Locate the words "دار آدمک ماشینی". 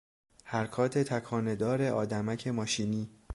1.55-3.09